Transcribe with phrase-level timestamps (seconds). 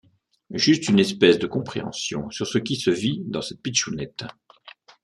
[0.55, 4.25] Juste une espèce de compréhension sur ce qui se vit dans cette pitchounette.